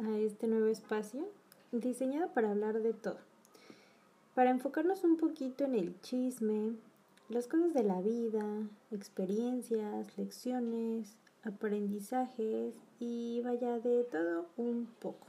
a 0.00 0.18
este 0.18 0.46
nuevo 0.46 0.66
espacio 0.66 1.28
diseñado 1.72 2.32
para 2.32 2.50
hablar 2.50 2.80
de 2.80 2.92
todo, 2.92 3.18
para 4.34 4.50
enfocarnos 4.50 5.04
un 5.04 5.16
poquito 5.16 5.64
en 5.64 5.74
el 5.74 6.00
chisme, 6.00 6.74
las 7.28 7.46
cosas 7.46 7.74
de 7.74 7.82
la 7.82 8.00
vida, 8.00 8.44
experiencias, 8.90 10.16
lecciones, 10.16 11.16
aprendizajes 11.44 12.74
y 12.98 13.40
vaya 13.42 13.78
de 13.78 14.04
todo 14.04 14.46
un 14.56 14.86
poco. 14.98 15.26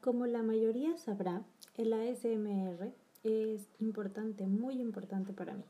Como 0.00 0.26
la 0.26 0.42
mayoría 0.42 0.96
sabrá, 0.96 1.42
el 1.76 1.92
ASMR 1.92 2.92
es 3.22 3.68
importante, 3.80 4.46
muy 4.46 4.80
importante 4.80 5.32
para 5.32 5.54
mí. 5.54 5.64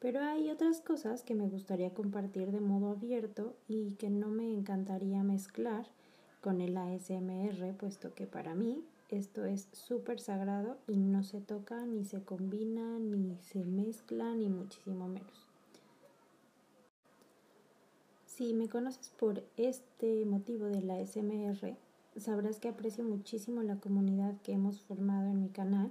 Pero 0.00 0.20
hay 0.20 0.50
otras 0.50 0.80
cosas 0.80 1.22
que 1.22 1.34
me 1.34 1.46
gustaría 1.46 1.92
compartir 1.92 2.50
de 2.52 2.60
modo 2.60 2.90
abierto 2.90 3.54
y 3.68 3.92
que 3.92 4.08
no 4.08 4.28
me 4.28 4.50
encantaría 4.52 5.22
mezclar 5.22 5.86
con 6.40 6.62
el 6.62 6.76
ASMR, 6.76 7.76
puesto 7.76 8.14
que 8.14 8.26
para 8.26 8.54
mí 8.54 8.82
esto 9.10 9.44
es 9.44 9.68
súper 9.72 10.18
sagrado 10.18 10.78
y 10.88 10.96
no 10.96 11.22
se 11.22 11.40
toca, 11.40 11.84
ni 11.84 12.04
se 12.04 12.22
combina, 12.22 12.98
ni 12.98 13.36
se 13.42 13.64
mezcla, 13.64 14.34
ni 14.34 14.48
muchísimo 14.48 15.06
menos. 15.06 15.48
Si 18.24 18.54
me 18.54 18.70
conoces 18.70 19.10
por 19.18 19.44
este 19.58 20.24
motivo 20.24 20.64
del 20.64 20.90
ASMR, 20.90 21.76
sabrás 22.16 22.58
que 22.58 22.68
aprecio 22.68 23.04
muchísimo 23.04 23.62
la 23.62 23.76
comunidad 23.76 24.40
que 24.42 24.52
hemos 24.52 24.80
formado 24.80 25.28
en 25.28 25.42
mi 25.42 25.50
canal 25.50 25.90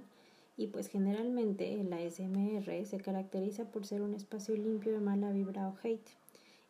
y 0.60 0.66
pues 0.66 0.88
generalmente 0.88 1.80
el 1.80 1.90
ASMR 1.90 2.84
se 2.84 3.00
caracteriza 3.00 3.64
por 3.64 3.86
ser 3.86 4.02
un 4.02 4.12
espacio 4.12 4.54
limpio 4.54 4.92
de 4.92 5.00
mala 5.00 5.32
vibra 5.32 5.66
o 5.66 5.74
hate. 5.82 6.10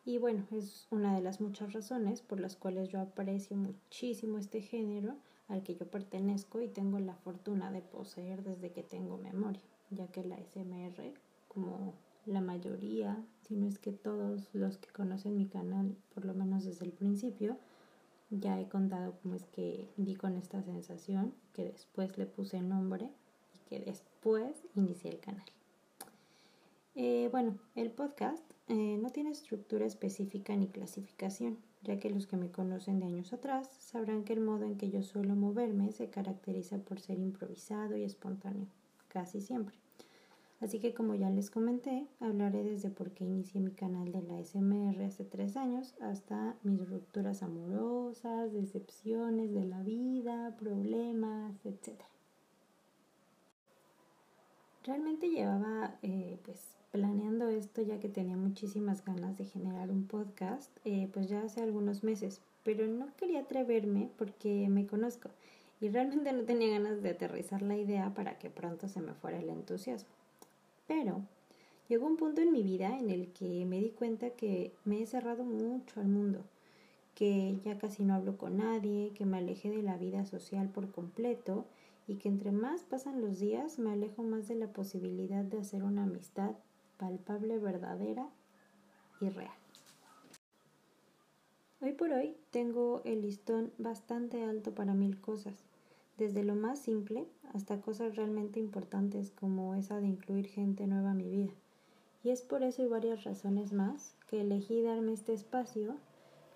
Y 0.05 0.17
bueno, 0.17 0.47
es 0.51 0.87
una 0.91 1.13
de 1.13 1.21
las 1.21 1.41
muchas 1.41 1.73
razones 1.73 2.21
por 2.21 2.39
las 2.39 2.55
cuales 2.55 2.87
yo 2.87 3.01
aprecio 3.01 3.57
muchísimo 3.57 4.37
este 4.37 4.61
género 4.61 5.17
al 5.49 5.61
que 5.61 5.75
yo 5.75 5.87
pertenezco 5.87 6.61
y 6.61 6.69
tengo 6.69 6.99
la 6.99 7.15
fortuna 7.15 7.69
de 7.69 7.81
poseer 7.81 8.45
desde 8.45 8.71
que 8.71 8.81
tengo 8.81 9.17
memoria, 9.17 9.59
ya 9.89 10.07
que 10.07 10.23
la 10.23 10.37
ASMR, 10.37 11.13
como 11.49 11.93
la 12.25 12.39
mayoría, 12.39 13.21
si 13.41 13.55
no 13.57 13.67
es 13.67 13.77
que 13.77 13.91
todos 13.91 14.47
los 14.53 14.77
que 14.77 14.87
conocen 14.87 15.35
mi 15.35 15.47
canal, 15.47 15.97
por 16.13 16.23
lo 16.23 16.33
menos 16.33 16.63
desde 16.63 16.85
el 16.85 16.93
principio, 16.93 17.57
ya 18.29 18.57
he 18.57 18.69
contado 18.69 19.15
cómo 19.21 19.35
es 19.35 19.43
que 19.47 19.89
di 19.97 20.15
con 20.15 20.37
esta 20.37 20.63
sensación, 20.63 21.33
que 21.51 21.65
después 21.65 22.17
le 22.17 22.25
puse 22.25 22.61
nombre 22.61 23.09
que 23.71 23.79
después 23.79 24.67
inicié 24.75 25.11
el 25.11 25.21
canal. 25.21 25.45
Eh, 26.93 27.29
bueno, 27.31 27.57
el 27.75 27.89
podcast 27.89 28.43
eh, 28.67 28.97
no 29.01 29.11
tiene 29.11 29.31
estructura 29.31 29.85
específica 29.85 30.53
ni 30.57 30.67
clasificación, 30.67 31.57
ya 31.81 31.97
que 31.97 32.09
los 32.09 32.27
que 32.27 32.35
me 32.35 32.51
conocen 32.51 32.99
de 32.99 33.05
años 33.05 33.31
atrás 33.31 33.69
sabrán 33.79 34.25
que 34.25 34.33
el 34.33 34.41
modo 34.41 34.65
en 34.65 34.75
que 34.75 34.89
yo 34.89 35.03
suelo 35.03 35.37
moverme 35.37 35.93
se 35.93 36.09
caracteriza 36.09 36.79
por 36.79 36.99
ser 36.99 37.17
improvisado 37.17 37.95
y 37.95 38.03
espontáneo, 38.03 38.67
casi 39.07 39.39
siempre. 39.39 39.77
Así 40.59 40.79
que 40.79 40.93
como 40.93 41.15
ya 41.15 41.29
les 41.29 41.49
comenté, 41.49 42.07
hablaré 42.19 42.65
desde 42.65 42.89
por 42.89 43.11
qué 43.11 43.23
inicié 43.23 43.61
mi 43.61 43.71
canal 43.71 44.11
de 44.11 44.21
la 44.21 44.43
SMR 44.43 45.01
hace 45.05 45.23
tres 45.23 45.55
años 45.55 45.95
hasta 46.01 46.57
mis 46.63 46.89
rupturas 46.89 47.41
amorosas, 47.41 48.51
decepciones 48.51 49.53
de 49.53 49.63
la 49.63 49.81
vida, 49.81 50.57
problemas, 50.59 51.65
etc. 51.65 52.01
Realmente 54.83 55.29
llevaba 55.29 55.95
eh, 56.01 56.39
pues 56.43 56.59
planeando 56.91 57.47
esto 57.49 57.83
ya 57.83 57.99
que 57.99 58.09
tenía 58.09 58.35
muchísimas 58.35 59.05
ganas 59.05 59.37
de 59.37 59.45
generar 59.45 59.91
un 59.91 60.07
podcast 60.07 60.71
eh, 60.85 61.07
pues 61.13 61.29
ya 61.29 61.43
hace 61.43 61.61
algunos 61.61 62.03
meses, 62.03 62.41
pero 62.63 62.87
no 62.87 63.07
quería 63.15 63.41
atreverme 63.41 64.09
porque 64.17 64.67
me 64.69 64.87
conozco 64.87 65.29
y 65.79 65.89
realmente 65.89 66.33
no 66.33 66.43
tenía 66.43 66.69
ganas 66.69 67.01
de 67.01 67.11
aterrizar 67.11 67.61
la 67.61 67.77
idea 67.77 68.13
para 68.13 68.39
que 68.39 68.49
pronto 68.49 68.87
se 68.87 69.01
me 69.01 69.13
fuera 69.13 69.39
el 69.39 69.49
entusiasmo. 69.49 70.09
Pero 70.87 71.21
llegó 71.87 72.07
un 72.07 72.17
punto 72.17 72.41
en 72.41 72.51
mi 72.51 72.63
vida 72.63 72.97
en 72.97 73.09
el 73.09 73.31
que 73.33 73.65
me 73.65 73.79
di 73.79 73.89
cuenta 73.89 74.31
que 74.31 74.71
me 74.83 75.01
he 75.01 75.05
cerrado 75.05 75.43
mucho 75.43 75.99
al 75.99 76.07
mundo, 76.07 76.43
que 77.15 77.57
ya 77.63 77.77
casi 77.77 78.03
no 78.03 78.15
hablo 78.15 78.37
con 78.37 78.57
nadie, 78.57 79.11
que 79.15 79.25
me 79.25 79.37
alejé 79.37 79.69
de 79.69 79.83
la 79.83 79.97
vida 79.97 80.25
social 80.25 80.69
por 80.69 80.91
completo 80.91 81.65
y 82.11 82.15
que 82.15 82.27
entre 82.27 82.51
más 82.51 82.83
pasan 82.83 83.21
los 83.21 83.39
días 83.39 83.79
me 83.79 83.91
alejo 83.91 84.21
más 84.21 84.49
de 84.49 84.55
la 84.55 84.67
posibilidad 84.67 85.45
de 85.45 85.59
hacer 85.59 85.81
una 85.81 86.03
amistad 86.03 86.51
palpable, 86.97 87.57
verdadera 87.57 88.27
y 89.21 89.29
real. 89.29 89.55
Hoy 91.79 91.93
por 91.93 92.11
hoy 92.11 92.35
tengo 92.51 93.01
el 93.05 93.21
listón 93.21 93.71
bastante 93.77 94.43
alto 94.43 94.75
para 94.75 94.93
mil 94.93 95.21
cosas, 95.21 95.53
desde 96.17 96.43
lo 96.43 96.53
más 96.53 96.79
simple 96.79 97.27
hasta 97.53 97.79
cosas 97.79 98.17
realmente 98.17 98.59
importantes 98.59 99.31
como 99.31 99.73
esa 99.75 100.01
de 100.01 100.07
incluir 100.07 100.47
gente 100.47 100.87
nueva 100.87 101.11
a 101.11 101.15
mi 101.15 101.29
vida. 101.29 101.53
Y 102.25 102.31
es 102.31 102.41
por 102.41 102.61
eso 102.61 102.83
y 102.83 102.87
varias 102.87 103.23
razones 103.23 103.71
más 103.71 104.15
que 104.27 104.41
elegí 104.41 104.81
darme 104.81 105.13
este 105.13 105.33
espacio 105.33 105.95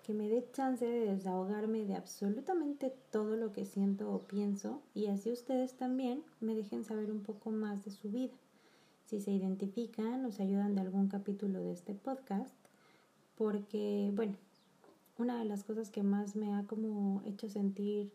que 0.06 0.14
me 0.14 0.28
dé 0.28 0.48
chance 0.52 0.86
de 0.86 1.12
desahogarme 1.12 1.84
de 1.84 1.96
absolutamente 1.96 2.94
todo 3.10 3.34
lo 3.34 3.52
que 3.52 3.66
siento 3.66 4.08
o 4.12 4.20
pienso 4.20 4.80
y 4.94 5.08
así 5.08 5.32
ustedes 5.32 5.74
también 5.76 6.22
me 6.40 6.54
dejen 6.54 6.84
saber 6.84 7.10
un 7.10 7.24
poco 7.24 7.50
más 7.50 7.84
de 7.84 7.90
su 7.90 8.08
vida. 8.08 8.32
Si 9.06 9.20
se 9.20 9.32
identifican 9.32 10.24
o 10.24 10.30
se 10.30 10.44
ayudan 10.44 10.76
de 10.76 10.82
algún 10.82 11.08
capítulo 11.08 11.60
de 11.60 11.72
este 11.72 11.94
podcast, 11.94 12.54
porque 13.36 14.12
bueno, 14.14 14.34
una 15.18 15.40
de 15.40 15.44
las 15.44 15.64
cosas 15.64 15.90
que 15.90 16.04
más 16.04 16.36
me 16.36 16.54
ha 16.54 16.62
como 16.68 17.20
hecho 17.24 17.48
sentir 17.48 18.12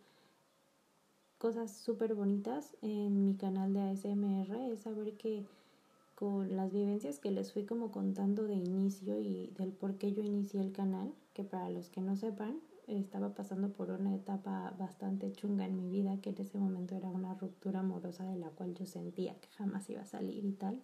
cosas 1.40 1.72
súper 1.72 2.16
bonitas 2.16 2.78
en 2.82 3.26
mi 3.26 3.36
canal 3.36 3.74
de 3.74 3.82
ASMR 3.82 4.72
es 4.72 4.80
saber 4.80 5.18
que 5.18 5.44
con 6.16 6.56
las 6.56 6.72
vivencias 6.72 7.18
que 7.18 7.32
les 7.32 7.52
fui 7.52 7.66
como 7.66 7.92
contando 7.92 8.44
de 8.44 8.54
inicio 8.54 9.20
y 9.20 9.48
del 9.58 9.72
por 9.72 9.96
qué 9.96 10.14
yo 10.14 10.22
inicié 10.22 10.62
el 10.62 10.72
canal, 10.72 11.12
para 11.44 11.70
los 11.70 11.90
que 11.90 12.02
no 12.02 12.16
sepan, 12.16 12.60
estaba 12.88 13.34
pasando 13.34 13.72
por 13.72 13.92
una 13.92 14.16
etapa 14.16 14.74
bastante 14.78 15.32
chunga 15.32 15.66
en 15.66 15.78
mi 15.78 15.90
vida, 15.90 16.20
que 16.22 16.32
en 16.32 16.42
ese 16.42 16.58
momento 16.58 16.96
era 16.96 17.10
una 17.10 17.36
ruptura 17.36 17.80
amorosa 17.80 18.26
de 18.26 18.38
la 18.38 18.50
cual 18.50 18.74
yo 18.74 18.86
sentía 18.86 19.36
que 19.40 19.50
jamás 19.50 19.90
iba 19.90 20.02
a 20.02 20.06
salir 20.06 20.46
y 20.46 20.54
tal. 20.54 20.82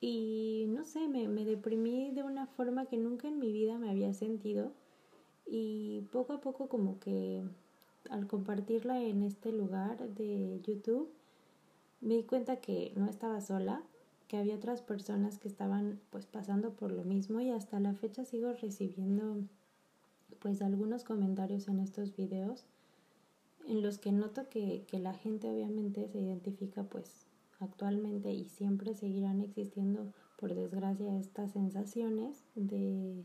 Y 0.00 0.66
no 0.68 0.84
sé, 0.84 1.08
me, 1.08 1.28
me 1.28 1.44
deprimí 1.44 2.10
de 2.12 2.22
una 2.22 2.46
forma 2.46 2.86
que 2.86 2.96
nunca 2.96 3.28
en 3.28 3.38
mi 3.38 3.52
vida 3.52 3.78
me 3.78 3.90
había 3.90 4.12
sentido 4.14 4.72
y 5.46 6.02
poco 6.12 6.34
a 6.34 6.40
poco 6.40 6.68
como 6.68 6.98
que 6.98 7.44
al 8.10 8.26
compartirla 8.26 9.02
en 9.02 9.22
este 9.22 9.52
lugar 9.52 10.08
de 10.10 10.60
YouTube 10.62 11.08
me 12.00 12.14
di 12.14 12.22
cuenta 12.24 12.56
que 12.56 12.92
no 12.96 13.08
estaba 13.08 13.40
sola, 13.40 13.82
que 14.28 14.36
había 14.36 14.56
otras 14.56 14.82
personas 14.82 15.38
que 15.38 15.48
estaban 15.48 16.00
pues 16.10 16.26
pasando 16.26 16.74
por 16.74 16.90
lo 16.92 17.04
mismo 17.04 17.40
y 17.40 17.50
hasta 17.50 17.80
la 17.80 17.94
fecha 17.94 18.24
sigo 18.24 18.52
recibiendo 18.52 19.42
pues 20.40 20.62
algunos 20.62 21.04
comentarios 21.04 21.68
en 21.68 21.80
estos 21.80 22.16
videos 22.16 22.64
en 23.66 23.82
los 23.82 23.98
que 23.98 24.12
noto 24.12 24.48
que, 24.48 24.84
que 24.86 24.98
la 24.98 25.14
gente 25.14 25.50
obviamente 25.50 26.08
se 26.08 26.20
identifica 26.20 26.84
pues 26.84 27.26
actualmente 27.60 28.32
y 28.32 28.44
siempre 28.44 28.94
seguirán 28.94 29.40
existiendo 29.40 30.12
por 30.38 30.54
desgracia 30.54 31.18
estas 31.18 31.52
sensaciones 31.52 32.44
de 32.54 33.24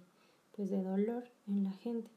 pues 0.55 0.69
de 0.69 0.81
dolor 0.83 1.23
en 1.47 1.63
la 1.63 1.71
gente. 1.71 2.09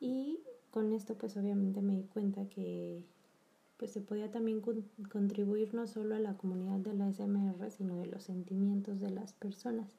Y 0.00 0.40
con 0.70 0.92
esto 0.92 1.16
pues 1.16 1.36
obviamente 1.36 1.80
me 1.82 1.96
di 1.96 2.04
cuenta 2.04 2.48
que 2.48 3.02
pues 3.84 3.92
se 3.92 4.00
podía 4.00 4.30
también 4.30 4.62
contribuir 5.10 5.74
no 5.74 5.86
solo 5.86 6.14
a 6.14 6.18
la 6.18 6.38
comunidad 6.38 6.78
de 6.78 6.94
la 6.94 7.12
SMR, 7.12 7.70
sino 7.70 7.98
de 7.98 8.06
los 8.06 8.22
sentimientos 8.22 8.98
de 8.98 9.10
las 9.10 9.34
personas. 9.34 9.90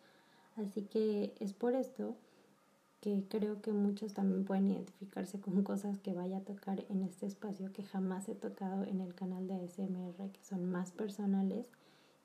Así 0.56 0.82
que 0.82 1.36
es 1.40 1.54
por 1.54 1.76
esto 1.76 2.16
que 3.00 3.26
creo 3.30 3.62
que 3.62 3.74
muchos 3.74 4.16
también 4.16 4.44
pueden 4.44 4.72
identificarse 4.72 5.40
con 5.40 5.62
cosas 5.62 6.00
que 6.00 6.16
vaya 6.16 6.38
a 6.38 6.44
tocar 6.44 6.84
en 6.90 7.04
este 7.04 7.28
espacio 7.28 7.72
que 7.74 7.84
jamás 7.84 8.28
he 8.28 8.34
tocado 8.34 8.86
en 8.86 9.02
el 9.02 9.14
canal 9.14 9.48
de 9.48 9.68
SMR, 9.68 10.32
que 10.32 10.44
son 10.44 10.66
más 10.66 10.92
personales 10.92 11.70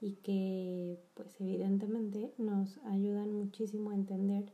y 0.01 0.13
que 0.13 0.99
pues 1.13 1.39
evidentemente 1.43 2.33
nos 2.39 2.79
ayudan 2.87 3.35
muchísimo 3.35 3.91
a 3.91 3.97
entender, 3.97 4.51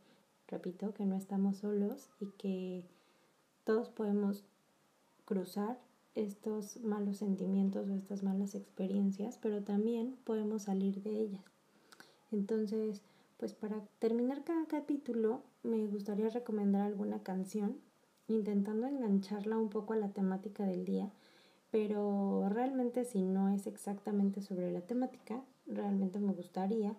repito, 0.49 0.93
que 0.93 1.06
no 1.06 1.14
estamos 1.14 1.58
solos 1.58 2.08
y 2.19 2.32
que 2.32 2.85
todos 3.62 3.91
podemos 3.91 4.43
cruzar 5.25 5.86
estos 6.17 6.79
malos 6.81 7.19
sentimientos 7.19 7.89
o 7.89 7.95
estas 7.95 8.23
malas 8.23 8.55
experiencias, 8.55 9.39
pero 9.41 9.63
también 9.63 10.17
podemos 10.25 10.63
salir 10.63 11.03
de 11.03 11.11
ellas. 11.11 11.45
Entonces, 12.33 13.03
pues 13.37 13.53
para 13.53 13.83
terminar 13.99 14.43
cada 14.43 14.67
capítulo, 14.67 15.43
me 15.63 15.87
gustaría 15.87 16.31
recomendar 16.31 16.83
alguna 16.83 17.23
canción, 17.23 17.77
intentando 18.29 18.87
engancharla 18.87 19.59
un 19.59 19.69
poco 19.69 19.93
a 19.93 19.97
la 19.97 20.09
temática 20.09 20.65
del 20.65 20.85
día, 20.85 21.13
pero 21.71 22.49
realmente 22.49 23.05
si 23.05 23.23
no 23.23 23.51
es 23.51 23.67
exactamente 23.67 24.41
sobre 24.41 24.73
la 24.73 24.81
temática, 24.81 25.43
realmente 25.67 26.19
me 26.19 26.33
gustaría 26.33 26.97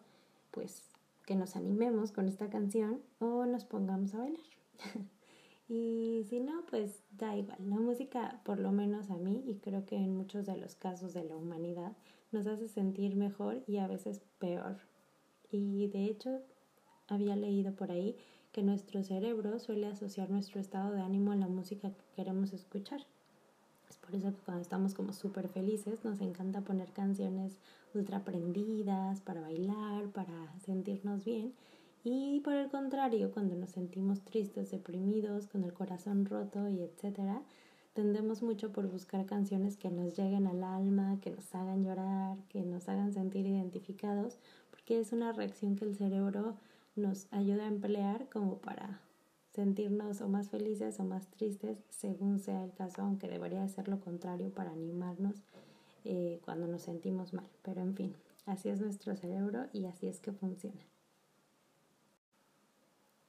pues 0.51 0.83
que 1.25 1.35
nos 1.35 1.55
animemos 1.55 2.11
con 2.11 2.27
esta 2.27 2.49
canción 2.49 3.01
o 3.19 3.45
nos 3.45 3.65
pongamos 3.65 4.13
a 4.13 4.19
bailar. 4.19 4.45
Y 5.69 6.25
si 6.29 6.39
no, 6.39 6.65
pues 6.69 7.03
da 7.11 7.35
igual. 7.35 7.57
La 7.67 7.75
música, 7.75 8.39
por 8.45 8.59
lo 8.59 8.71
menos 8.71 9.09
a 9.09 9.17
mí, 9.17 9.43
y 9.45 9.55
creo 9.55 9.85
que 9.85 9.95
en 9.95 10.15
muchos 10.15 10.45
de 10.45 10.55
los 10.57 10.75
casos 10.75 11.13
de 11.13 11.25
la 11.25 11.35
humanidad, 11.35 11.91
nos 12.31 12.47
hace 12.47 12.67
sentir 12.67 13.15
mejor 13.15 13.63
y 13.67 13.77
a 13.77 13.87
veces 13.87 14.21
peor. 14.39 14.77
Y 15.51 15.87
de 15.87 16.05
hecho, 16.05 16.41
había 17.07 17.35
leído 17.35 17.73
por 17.73 17.91
ahí 17.91 18.15
que 18.51 18.63
nuestro 18.63 19.03
cerebro 19.03 19.59
suele 19.59 19.87
asociar 19.87 20.29
nuestro 20.29 20.59
estado 20.59 20.91
de 20.93 21.01
ánimo 21.01 21.31
a 21.31 21.35
la 21.35 21.47
música 21.47 21.91
que 21.91 22.03
queremos 22.15 22.53
escuchar. 22.53 23.05
Es 23.89 23.97
por 23.97 24.15
eso 24.15 24.31
que 24.31 24.41
cuando 24.43 24.61
estamos 24.61 24.93
como 24.93 25.13
súper 25.13 25.47
felices 25.47 26.03
nos 26.03 26.21
encanta 26.21 26.61
poner 26.61 26.91
canciones 26.91 27.57
ultra 27.93 28.23
prendidas 28.23 29.21
para 29.21 29.41
bailar, 29.41 30.07
para 30.09 30.53
sentirnos 30.65 31.23
bien. 31.23 31.53
Y 32.09 32.39
por 32.39 32.53
el 32.53 32.69
contrario, 32.69 33.31
cuando 33.33 33.57
nos 33.57 33.71
sentimos 33.71 34.21
tristes, 34.21 34.71
deprimidos, 34.71 35.45
con 35.45 35.65
el 35.65 35.73
corazón 35.73 36.25
roto 36.25 36.69
y 36.69 36.81
etcétera, 36.81 37.41
tendemos 37.91 38.41
mucho 38.41 38.71
por 38.71 38.87
buscar 38.87 39.25
canciones 39.25 39.75
que 39.75 39.89
nos 39.89 40.15
lleguen 40.15 40.47
al 40.47 40.63
alma, 40.63 41.19
que 41.19 41.31
nos 41.31 41.53
hagan 41.53 41.83
llorar, 41.83 42.37
que 42.47 42.61
nos 42.61 42.87
hagan 42.87 43.11
sentir 43.11 43.45
identificados, 43.45 44.37
porque 44.69 45.01
es 45.01 45.11
una 45.11 45.33
reacción 45.33 45.75
que 45.75 45.83
el 45.83 45.97
cerebro 45.97 46.55
nos 46.95 47.27
ayuda 47.31 47.65
a 47.65 47.67
emplear 47.67 48.29
como 48.29 48.59
para 48.59 49.01
sentirnos 49.53 50.21
o 50.21 50.29
más 50.29 50.47
felices 50.47 51.01
o 51.01 51.03
más 51.03 51.27
tristes, 51.27 51.77
según 51.89 52.39
sea 52.39 52.63
el 52.63 52.71
caso, 52.71 53.01
aunque 53.01 53.27
debería 53.27 53.67
ser 53.67 53.89
lo 53.89 53.99
contrario 53.99 54.49
para 54.49 54.71
animarnos 54.71 55.43
eh, 56.05 56.39
cuando 56.45 56.67
nos 56.67 56.83
sentimos 56.83 57.33
mal. 57.33 57.49
Pero 57.63 57.81
en 57.81 57.95
fin, 57.95 58.15
así 58.45 58.69
es 58.69 58.79
nuestro 58.79 59.13
cerebro 59.17 59.65
y 59.73 59.87
así 59.87 60.07
es 60.07 60.21
que 60.21 60.31
funciona. 60.31 60.79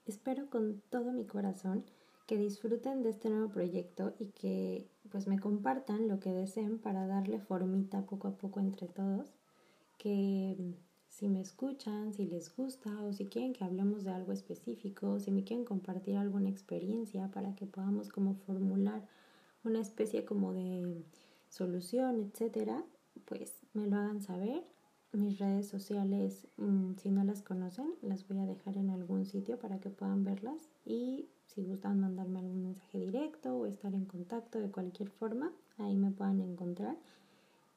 Espero 0.09 0.49
con 0.49 0.81
todo 0.89 1.13
mi 1.13 1.27
corazón 1.27 1.85
que 2.27 2.39
disfruten 2.39 3.03
de 3.03 3.11
este 3.11 3.29
nuevo 3.29 3.51
proyecto 3.51 4.15
y 4.19 4.29
que 4.29 4.89
pues 5.11 5.27
me 5.27 5.39
compartan 5.39 6.09
lo 6.09 6.19
que 6.19 6.33
deseen 6.33 6.79
para 6.79 7.07
darle 7.07 7.41
formita 7.41 8.07
poco 8.07 8.29
a 8.29 8.39
poco 8.39 8.59
entre 8.59 8.89
todos, 8.89 9.35
que 9.99 10.57
si 11.11 11.29
me 11.29 11.43
escuchan, 11.43 12.15
si 12.15 12.25
les 12.25 12.57
gusta 12.57 12.91
o 13.03 13.13
si 13.13 13.27
quieren 13.27 13.53
que 13.53 13.65
hablemos 13.65 14.05
de 14.05 14.13
algo 14.13 14.33
específico, 14.33 15.21
si 15.21 15.31
me 15.31 15.45
quieren 15.45 15.67
compartir 15.67 16.17
alguna 16.17 16.49
experiencia 16.49 17.31
para 17.31 17.55
que 17.55 17.67
podamos 17.67 18.09
como 18.09 18.35
formular 18.35 19.07
una 19.63 19.81
especie 19.81 20.25
como 20.25 20.55
de 20.55 21.05
solución, 21.51 22.19
etcétera, 22.21 22.83
pues 23.27 23.53
me 23.75 23.87
lo 23.87 23.97
hagan 23.97 24.23
saber. 24.23 24.65
Mis 25.13 25.39
redes 25.39 25.67
sociales, 25.67 26.47
mm, 26.59 26.97
si 26.97 27.11
no 27.11 27.25
las 27.25 27.43
conocen, 27.43 27.95
las 28.03 28.29
voy 28.29 28.39
a 28.39 28.47
dejar 28.47 28.77
en 28.77 28.91
algún 28.91 29.25
sitio 29.25 29.59
para 29.59 29.81
que 29.81 29.89
puedan 29.89 30.23
verlas 30.23 30.69
y 30.85 31.29
si 31.47 31.63
gustan 31.63 31.99
mandarme 31.99 32.41
algún 32.41 32.63
mensaje 32.63 32.99
directo 32.99 33.57
o 33.57 33.67
estar 33.67 33.95
en 33.95 34.05
contacto 34.05 34.61
de 34.61 34.71
cualquier 34.71 35.09
forma, 35.09 35.51
ahí 35.79 35.97
me 35.97 36.11
puedan 36.11 36.41
encontrar. 36.41 36.97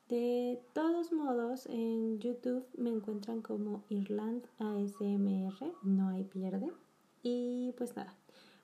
De 0.09 0.61
todos 0.73 1.13
modos, 1.13 1.67
en 1.67 2.19
YouTube 2.19 2.65
me 2.77 2.89
encuentran 2.89 3.41
como 3.41 3.85
Irland 3.87 4.43
ASMR, 4.59 5.73
no 5.83 6.09
hay 6.09 6.25
pierde. 6.25 6.69
Y 7.23 7.73
pues 7.77 7.95
nada, 7.95 8.13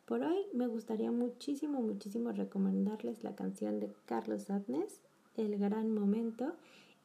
por 0.06 0.24
hoy 0.24 0.46
me 0.54 0.68
gustaría 0.68 1.10
muchísimo, 1.10 1.82
muchísimo 1.82 2.34
recomendarles 2.34 3.24
la 3.24 3.34
canción 3.34 3.80
de 3.80 3.94
Carlos 4.06 4.50
Adnes, 4.50 5.00
El 5.38 5.58
Gran 5.58 5.94
Momento. 5.94 6.54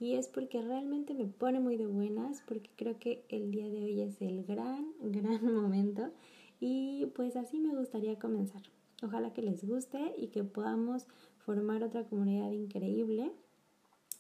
Y 0.02 0.16
es 0.16 0.26
porque 0.26 0.60
realmente 0.60 1.14
me 1.14 1.26
pone 1.26 1.60
muy 1.60 1.76
de 1.76 1.87
buenas, 1.87 2.43
porque 2.49 2.69
creo 2.75 2.99
que 2.99 3.25
el 3.28 3.52
día 3.52 3.69
de 3.69 3.84
hoy 3.84 4.00
es 4.00 4.20
el 4.20 4.43
gran, 4.44 4.93
gran 5.00 5.54
momento. 5.54 6.10
Y 6.58 7.06
pues 7.14 7.37
así 7.37 7.60
me 7.60 7.76
gustaría 7.76 8.19
comenzar. 8.19 8.62
Ojalá 9.00 9.32
que 9.32 9.43
les 9.43 9.64
guste 9.64 10.12
y 10.19 10.26
que 10.26 10.43
podamos 10.43 11.06
formar 11.38 11.84
otra 11.84 12.02
comunidad 12.02 12.50
increíble 12.50 13.31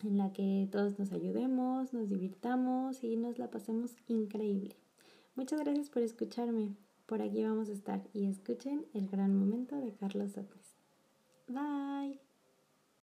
en 0.04 0.18
la 0.18 0.32
que 0.32 0.68
todos 0.70 1.00
nos 1.00 1.10
ayudemos, 1.10 1.92
nos 1.92 2.08
divirtamos 2.08 3.02
y 3.02 3.16
nos 3.16 3.40
la 3.40 3.50
pasemos 3.50 3.96
increíble. 4.06 4.76
Muchas 5.34 5.58
gracias 5.58 5.90
por 5.90 6.02
escucharme. 6.02 6.76
Por 7.06 7.22
aquí 7.22 7.42
vamos 7.42 7.68
a 7.68 7.72
estar 7.72 8.00
y 8.12 8.26
escuchen 8.26 8.86
el 8.94 9.08
gran 9.08 9.36
momento 9.36 9.74
de 9.74 9.92
Carlos 9.94 10.30
Sotnes. 10.30 10.76
Bye. 11.48 12.31